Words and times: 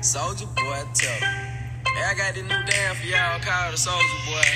Soldier 0.00 0.46
boy, 0.46 0.84
tell 0.94 1.10
Hey, 1.10 2.04
I 2.06 2.14
got 2.16 2.32
this 2.32 2.44
new 2.44 2.48
dance 2.50 2.98
for 3.00 3.06
y'all 3.06 3.40
called 3.40 3.74
the 3.74 3.76
Soldier 3.76 4.06
Boy. 4.26 4.46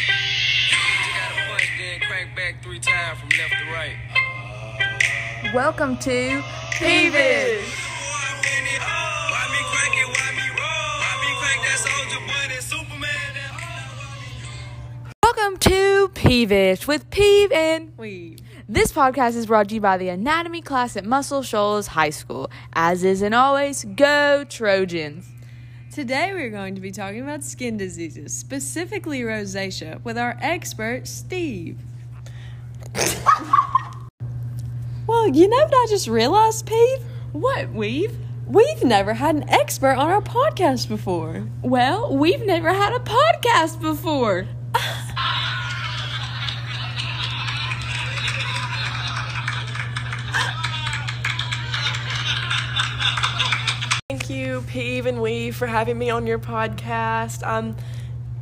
You 0.70 1.10
gotta 1.18 1.34
punch, 1.50 1.68
then 1.78 2.00
crank 2.00 2.36
back 2.36 2.62
three 2.62 2.78
times 2.78 3.18
from 3.18 3.28
left 3.30 3.50
to 3.58 3.64
right. 3.72 3.96
Welcome 5.52 5.96
to 5.98 6.42
Peevish. 6.70 7.66
Why 8.06 9.48
me 9.50 9.58
crank 9.72 9.96
it? 9.98 10.06
Why 10.06 10.30
me 10.30 10.46
roll? 10.46 10.94
Why 11.02 11.12
me 11.20 11.34
crank 11.40 11.60
that 11.66 11.78
Soldier 11.82 12.22
Boy? 12.24 12.46
That 12.54 12.62
Superman? 12.62 13.34
That 13.34 13.50
Welcome 15.24 15.58
to 15.58 16.08
Peevish 16.14 16.86
with 16.86 17.10
Peeve 17.10 17.50
and 17.50 17.98
Weave. 17.98 18.38
This 18.72 18.90
podcast 18.90 19.36
is 19.36 19.44
brought 19.44 19.68
to 19.68 19.74
you 19.74 19.82
by 19.82 19.98
the 19.98 20.08
anatomy 20.08 20.62
class 20.62 20.96
at 20.96 21.04
Muscle 21.04 21.42
Shoals 21.42 21.88
High 21.88 22.08
School. 22.08 22.50
As 22.72 23.04
is 23.04 23.20
and 23.20 23.34
always, 23.34 23.84
go 23.84 24.46
Trojans. 24.48 25.28
Today 25.92 26.32
we're 26.32 26.48
going 26.48 26.74
to 26.76 26.80
be 26.80 26.90
talking 26.90 27.20
about 27.20 27.44
skin 27.44 27.76
diseases, 27.76 28.32
specifically 28.32 29.20
rosacea, 29.20 30.02
with 30.04 30.16
our 30.16 30.38
expert 30.40 31.06
Steve. 31.06 31.80
well, 35.06 35.28
you 35.28 35.48
know 35.48 35.56
what 35.58 35.74
I 35.74 35.86
just 35.90 36.08
realized, 36.08 36.64
Pete? 36.64 37.00
What, 37.32 37.70
Weave? 37.74 38.16
We've 38.46 38.82
never 38.84 39.12
had 39.12 39.34
an 39.34 39.50
expert 39.50 39.96
on 39.96 40.08
our 40.08 40.22
podcast 40.22 40.88
before. 40.88 41.46
Well, 41.60 42.16
we've 42.16 42.46
never 42.46 42.72
had 42.72 42.94
a 42.94 43.00
podcast 43.00 43.82
before. 43.82 44.48
Peeve 54.62 55.06
and 55.06 55.20
Weave, 55.20 55.56
for 55.56 55.66
having 55.66 55.98
me 55.98 56.10
on 56.10 56.26
your 56.26 56.38
podcast. 56.38 57.46
I'm 57.46 57.76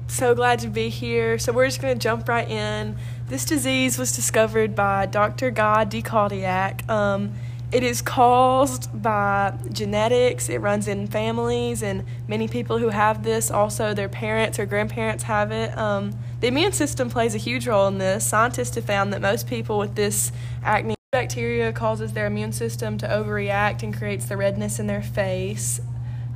so 0.06 0.34
glad 0.34 0.58
to 0.60 0.68
be 0.68 0.88
here. 0.88 1.38
So, 1.38 1.52
we're 1.52 1.66
just 1.66 1.80
going 1.80 1.98
to 1.98 2.02
jump 2.02 2.28
right 2.28 2.48
in. 2.48 2.96
This 3.28 3.44
disease 3.44 3.98
was 3.98 4.14
discovered 4.14 4.74
by 4.74 5.06
Dr. 5.06 5.50
Guy 5.50 5.84
de 5.84 6.02
Chauliac. 6.02 6.88
Um, 6.88 7.32
it 7.72 7.84
is 7.84 8.02
caused 8.02 9.00
by 9.00 9.56
genetics, 9.70 10.48
it 10.48 10.58
runs 10.58 10.88
in 10.88 11.06
families, 11.06 11.84
and 11.84 12.04
many 12.26 12.48
people 12.48 12.78
who 12.78 12.88
have 12.88 13.22
this 13.22 13.48
also, 13.48 13.94
their 13.94 14.08
parents 14.08 14.58
or 14.58 14.66
grandparents 14.66 15.22
have 15.24 15.52
it. 15.52 15.76
Um, 15.78 16.12
the 16.40 16.48
immune 16.48 16.72
system 16.72 17.08
plays 17.08 17.36
a 17.36 17.38
huge 17.38 17.68
role 17.68 17.86
in 17.86 17.98
this. 17.98 18.26
Scientists 18.26 18.74
have 18.74 18.84
found 18.84 19.12
that 19.12 19.20
most 19.20 19.46
people 19.46 19.78
with 19.78 19.94
this 19.94 20.32
acne 20.64 20.96
bacteria 21.12 21.72
causes 21.72 22.12
their 22.12 22.26
immune 22.26 22.52
system 22.52 22.98
to 22.98 23.06
overreact 23.06 23.84
and 23.84 23.96
creates 23.96 24.26
the 24.26 24.36
redness 24.36 24.80
in 24.80 24.88
their 24.88 25.02
face. 25.02 25.80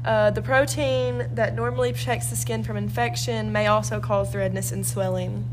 Uh, 0.05 0.30
the 0.30 0.42
protein 0.42 1.28
that 1.33 1.55
normally 1.55 1.92
protects 1.92 2.28
the 2.28 2.36
skin 2.36 2.62
from 2.62 2.77
infection 2.77 3.50
may 3.50 3.66
also 3.66 4.00
cause 4.00 4.34
redness 4.34 4.70
and 4.70 4.86
swelling. 4.86 5.48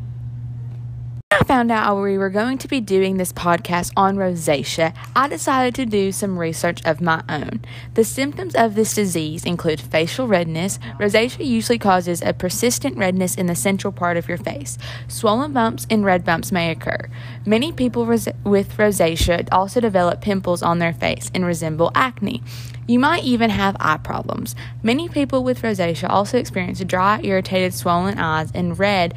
I 1.34 1.46
found 1.46 1.72
out 1.72 1.96
we 2.02 2.18
were 2.18 2.30
going 2.30 2.58
to 2.58 2.68
be 2.68 2.82
doing 2.82 3.16
this 3.16 3.32
podcast 3.32 3.94
on 3.96 4.18
rosacea, 4.18 4.94
I 5.16 5.30
decided 5.30 5.74
to 5.76 5.86
do 5.86 6.12
some 6.12 6.38
research 6.38 6.86
of 6.86 7.00
my 7.00 7.24
own. 7.30 7.64
The 7.94 8.04
symptoms 8.04 8.54
of 8.54 8.76
this 8.76 8.94
disease 8.94 9.46
include 9.46 9.80
facial 9.80 10.28
redness. 10.28 10.78
Rosacea 11.00 11.46
usually 11.46 11.80
causes 11.80 12.22
a 12.22 12.34
persistent 12.34 12.98
redness 12.98 13.36
in 13.36 13.46
the 13.46 13.56
central 13.56 13.94
part 13.94 14.18
of 14.18 14.28
your 14.28 14.38
face. 14.38 14.78
Swollen 15.08 15.54
bumps 15.54 15.88
and 15.90 16.04
red 16.04 16.26
bumps 16.26 16.52
may 16.52 16.70
occur. 16.70 17.09
Many 17.46 17.72
people 17.72 18.06
ros- 18.06 18.28
with 18.44 18.76
rosacea 18.76 19.48
also 19.54 19.80
develop 19.80 20.20
pimples 20.20 20.62
on 20.62 20.80
their 20.80 20.94
face 20.94 21.32
and 21.34 21.46
resemble 21.46 21.94
acne. 21.96 22.44
You 22.90 23.00
might 23.00 23.24
even 23.24 23.52
have 23.52 23.78
eye 23.80 24.00
problems. 24.04 24.54
Many 24.84 25.08
people 25.08 25.46
with 25.46 25.62
rosacea 25.62 26.09
also 26.09 26.38
experience 26.38 26.84
dry, 26.84 27.22
irritated, 27.24 27.74
swollen 27.74 28.18
eyes 28.20 28.52
and 28.54 28.78
red, 28.78 29.14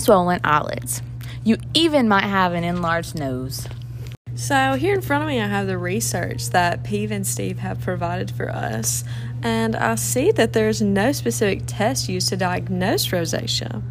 swollen 0.00 0.40
eyelids. 0.44 1.02
You 1.44 1.56
even 1.74 2.08
might 2.08 2.24
have 2.24 2.52
an 2.52 2.64
enlarged 2.64 3.14
nose. 3.14 3.66
So, 4.34 4.74
here 4.74 4.94
in 4.94 5.00
front 5.00 5.24
of 5.24 5.28
me, 5.28 5.40
I 5.40 5.48
have 5.48 5.66
the 5.66 5.78
research 5.78 6.50
that 6.50 6.84
Peeve 6.84 7.10
and 7.10 7.26
Steve 7.26 7.58
have 7.58 7.80
provided 7.80 8.30
for 8.30 8.50
us, 8.50 9.02
and 9.42 9.74
I 9.74 9.96
see 9.96 10.30
that 10.30 10.52
there's 10.52 10.80
no 10.80 11.10
specific 11.10 11.62
test 11.66 12.08
used 12.08 12.28
to 12.28 12.36
diagnose 12.36 13.08
rosacea. 13.08 13.82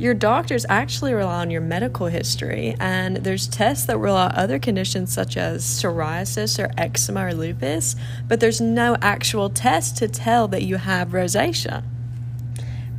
Your 0.00 0.14
doctors 0.14 0.64
actually 0.68 1.12
rely 1.12 1.40
on 1.40 1.50
your 1.50 1.60
medical 1.60 2.06
history, 2.06 2.74
and 2.80 3.18
there's 3.18 3.46
tests 3.46 3.86
that 3.86 3.98
rule 3.98 4.16
out 4.16 4.34
other 4.34 4.58
conditions 4.58 5.12
such 5.12 5.36
as 5.36 5.62
psoriasis 5.62 6.58
or 6.58 6.70
eczema 6.78 7.26
or 7.26 7.34
lupus, 7.34 7.96
but 8.26 8.40
there's 8.40 8.60
no 8.60 8.96
actual 9.02 9.50
test 9.50 9.96
to 9.98 10.08
tell 10.08 10.48
that 10.48 10.62
you 10.62 10.76
have 10.76 11.10
rosacea. 11.10 11.84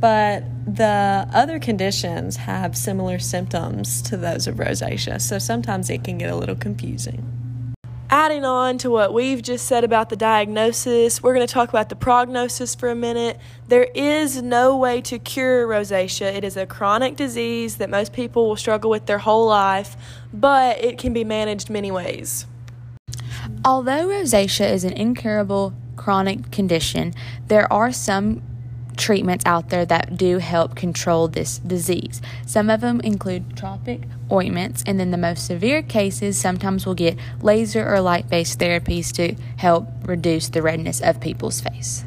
But 0.00 0.44
the 0.66 1.28
other 1.32 1.58
conditions 1.58 2.36
have 2.36 2.76
similar 2.76 3.18
symptoms 3.18 4.00
to 4.02 4.16
those 4.16 4.46
of 4.46 4.56
rosacea, 4.56 5.20
so 5.20 5.38
sometimes 5.38 5.90
it 5.90 6.04
can 6.04 6.18
get 6.18 6.30
a 6.30 6.36
little 6.36 6.54
confusing. 6.54 7.26
Adding 8.10 8.44
on 8.44 8.76
to 8.78 8.90
what 8.90 9.14
we've 9.14 9.40
just 9.40 9.66
said 9.66 9.84
about 9.84 10.10
the 10.10 10.16
diagnosis, 10.16 11.22
we're 11.22 11.34
going 11.34 11.46
to 11.46 11.52
talk 11.52 11.70
about 11.70 11.88
the 11.88 11.96
prognosis 11.96 12.74
for 12.74 12.90
a 12.90 12.94
minute. 12.94 13.40
There 13.68 13.88
is 13.94 14.42
no 14.42 14.76
way 14.76 15.00
to 15.00 15.18
cure 15.18 15.66
rosacea. 15.66 16.34
It 16.34 16.44
is 16.44 16.58
a 16.58 16.66
chronic 16.66 17.16
disease 17.16 17.78
that 17.78 17.88
most 17.88 18.12
people 18.12 18.46
will 18.46 18.56
struggle 18.56 18.90
with 18.90 19.06
their 19.06 19.18
whole 19.18 19.46
life, 19.46 19.96
but 20.32 20.78
it 20.84 20.98
can 20.98 21.14
be 21.14 21.24
managed 21.24 21.70
many 21.70 21.90
ways. 21.90 22.46
Although 23.64 24.08
rosacea 24.08 24.70
is 24.70 24.84
an 24.84 24.92
incurable 24.92 25.72
chronic 25.96 26.50
condition, 26.50 27.14
there 27.46 27.72
are 27.72 27.92
some 27.92 28.42
treatments 29.02 29.44
out 29.44 29.68
there 29.68 29.84
that 29.84 30.16
do 30.16 30.38
help 30.38 30.76
control 30.76 31.26
this 31.26 31.58
disease. 31.58 32.22
Some 32.46 32.70
of 32.70 32.80
them 32.80 33.00
include 33.00 33.56
tropic 33.56 34.02
ointments, 34.30 34.84
and 34.86 35.00
then 35.00 35.10
the 35.10 35.18
most 35.18 35.44
severe 35.44 35.82
cases 35.82 36.38
sometimes 36.38 36.86
will 36.86 36.94
get 36.94 37.18
laser 37.40 37.84
or 37.84 38.00
light 38.00 38.30
based 38.30 38.60
therapies 38.60 39.12
to 39.14 39.34
help 39.56 39.88
reduce 40.04 40.48
the 40.48 40.62
redness 40.62 41.00
of 41.00 41.20
people's 41.20 41.60
face. 41.60 42.04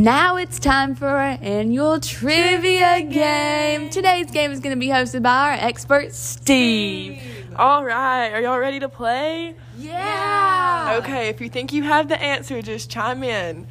Now 0.00 0.36
it's 0.36 0.58
time 0.58 0.94
for 0.94 1.08
our 1.08 1.38
annual 1.42 2.00
trivia 2.00 3.02
game. 3.02 3.90
Today's 3.90 4.30
game 4.30 4.50
is 4.50 4.60
going 4.60 4.74
to 4.74 4.80
be 4.80 4.88
hosted 4.88 5.22
by 5.22 5.50
our 5.50 5.52
expert, 5.52 6.14
Steve. 6.14 7.20
All 7.56 7.84
right, 7.84 8.30
are 8.30 8.40
y'all 8.40 8.58
ready 8.58 8.80
to 8.80 8.88
play? 8.88 9.54
Yeah. 9.76 10.98
Okay, 11.02 11.28
if 11.28 11.42
you 11.42 11.50
think 11.50 11.74
you 11.74 11.82
have 11.82 12.08
the 12.08 12.20
answer, 12.22 12.62
just 12.62 12.88
chime 12.88 13.22
in. 13.22 13.66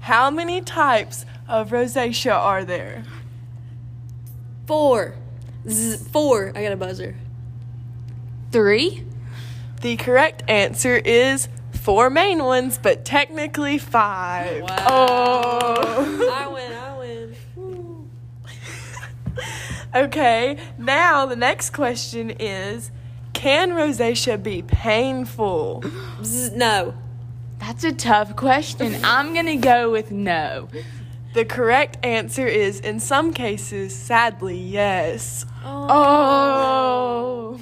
How 0.00 0.30
many 0.30 0.60
types 0.60 1.26
of 1.48 1.70
rosacea 1.70 2.34
are 2.34 2.64
there? 2.64 3.04
Four. 4.66 5.14
Z- 5.68 6.08
four. 6.12 6.52
I 6.54 6.62
got 6.62 6.72
a 6.72 6.76
buzzer. 6.76 7.16
Three. 8.50 9.04
The 9.80 9.96
correct 9.96 10.42
answer 10.48 10.96
is 10.96 11.48
four 11.72 12.08
main 12.08 12.42
ones, 12.42 12.78
but 12.82 13.04
technically 13.04 13.78
five. 13.78 14.64
Oh. 14.86 16.30
I 16.34 16.46
win, 16.48 16.72
I 16.72 16.98
win. 16.98 18.10
Okay, 19.94 20.58
now 20.76 21.24
the 21.26 21.36
next 21.36 21.70
question 21.70 22.30
is 22.40 22.90
Can 23.32 23.70
rosacea 23.70 24.42
be 24.42 24.62
painful? 24.62 25.84
Z- 26.22 26.56
no. 26.56 26.94
That's 27.60 27.84
a 27.84 27.92
tough 27.92 28.34
question. 28.36 28.96
I'm 29.04 29.32
going 29.34 29.46
to 29.46 29.56
go 29.56 29.90
with 29.90 30.10
no. 30.10 30.68
The 31.34 31.44
correct 31.44 31.98
answer 32.04 32.46
is 32.46 32.78
in 32.80 33.00
some 33.00 33.32
cases, 33.32 33.92
sadly, 33.94 34.56
yes. 34.56 35.44
Oh. 35.64 37.58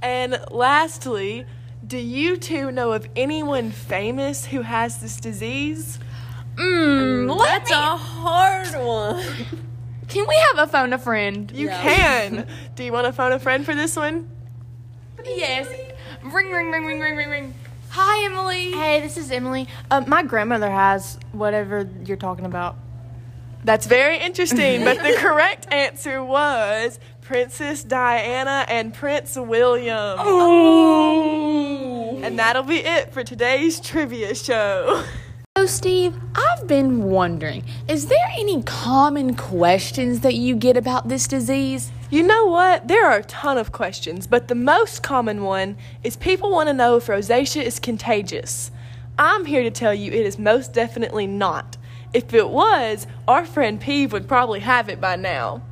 And 0.00 0.40
lastly, 0.50 1.44
do 1.86 1.98
you 1.98 2.38
two 2.38 2.70
know 2.72 2.92
of 2.92 3.06
anyone 3.14 3.70
famous 3.70 4.46
who 4.46 4.62
has 4.62 4.96
this 4.98 5.18
disease? 5.20 5.98
Mm, 6.56 7.38
let 7.38 7.66
That's 7.66 7.70
me, 7.70 7.76
a 7.76 7.96
hard 7.96 8.74
one. 8.82 9.22
can 10.08 10.26
we 10.26 10.34
have 10.36 10.58
a 10.66 10.66
phone 10.66 10.94
a 10.94 10.98
friend? 10.98 11.50
You 11.54 11.66
Yeah. 11.68 11.82
can. 11.82 12.46
do 12.76 12.82
you 12.84 12.92
want 12.92 13.06
to 13.06 13.12
phone 13.12 13.32
a 13.32 13.38
friend 13.38 13.64
for 13.64 13.74
this 13.74 13.94
one? 13.94 14.30
Yes. 15.24 15.68
Ring, 16.22 16.50
ring, 16.50 16.70
ring, 16.70 16.86
ring, 16.86 16.98
ring, 17.00 17.16
ring, 17.16 17.28
ring. 17.30 17.54
Hi, 17.90 18.24
Emily. 18.24 18.72
Hey, 18.72 19.00
this 19.02 19.18
is 19.18 19.30
Emily. 19.30 19.68
Uh, 19.90 20.00
my 20.06 20.22
grandmother 20.22 20.70
has 20.70 21.18
whatever 21.32 21.86
you're 22.06 22.16
talking 22.16 22.46
about. 22.46 22.76
That's 23.64 23.86
very 23.86 24.18
interesting, 24.18 24.82
but 24.84 24.98
the 24.98 25.14
correct 25.18 25.72
answer 25.72 26.22
was 26.24 26.98
Princess 27.20 27.84
Diana 27.84 28.64
and 28.68 28.92
Prince 28.92 29.36
William. 29.36 30.16
Oh. 30.18 31.42
And 32.22 32.38
that'll 32.38 32.64
be 32.64 32.78
it 32.78 33.12
for 33.12 33.22
today's 33.22 33.78
trivia 33.80 34.34
show. 34.34 35.04
So, 35.56 35.66
Steve, 35.66 36.16
I've 36.34 36.66
been 36.66 37.04
wondering 37.04 37.62
is 37.86 38.06
there 38.06 38.28
any 38.36 38.62
common 38.62 39.36
questions 39.36 40.20
that 40.20 40.34
you 40.34 40.56
get 40.56 40.76
about 40.76 41.08
this 41.08 41.28
disease? 41.28 41.92
You 42.10 42.22
know 42.22 42.46
what? 42.46 42.88
There 42.88 43.06
are 43.06 43.18
a 43.18 43.24
ton 43.24 43.58
of 43.58 43.70
questions, 43.70 44.26
but 44.26 44.48
the 44.48 44.54
most 44.54 45.02
common 45.02 45.44
one 45.44 45.76
is 46.02 46.16
people 46.16 46.50
want 46.50 46.68
to 46.68 46.72
know 46.72 46.96
if 46.96 47.06
rosacea 47.06 47.62
is 47.62 47.78
contagious. 47.78 48.70
I'm 49.18 49.44
here 49.44 49.62
to 49.62 49.70
tell 49.70 49.94
you 49.94 50.10
it 50.10 50.26
is 50.26 50.38
most 50.38 50.72
definitely 50.72 51.26
not. 51.26 51.76
If 52.14 52.34
it 52.34 52.48
was, 52.48 53.06
our 53.26 53.46
friend 53.46 53.80
Peeve 53.80 54.12
would 54.12 54.28
probably 54.28 54.60
have 54.60 54.90
it 54.90 55.00
by 55.00 55.16
now. 55.16 55.62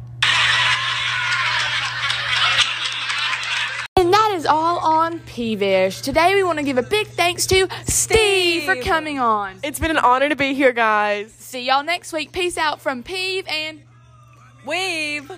And 3.96 4.10
that 4.10 4.32
is 4.34 4.46
all 4.46 4.78
on 4.78 5.18
Peevish. 5.20 6.00
Today 6.00 6.34
we 6.34 6.42
want 6.42 6.58
to 6.58 6.64
give 6.64 6.78
a 6.78 6.82
big 6.82 7.08
thanks 7.08 7.46
to 7.48 7.68
Steve 7.86 8.64
for 8.64 8.76
coming 8.76 9.18
on. 9.18 9.58
It's 9.62 9.78
been 9.78 9.90
an 9.90 9.98
honor 9.98 10.30
to 10.30 10.36
be 10.36 10.54
here, 10.54 10.72
guys. 10.72 11.30
See 11.32 11.66
y'all 11.66 11.84
next 11.84 12.14
week. 12.14 12.32
Peace 12.32 12.56
out 12.56 12.80
from 12.80 13.02
Peeve 13.02 13.46
and 13.46 13.82
Weave. 14.66 15.30